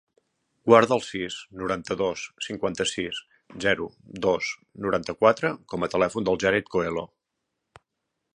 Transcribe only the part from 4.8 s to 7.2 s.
noranta-quatre com a telèfon del Jared Coelho.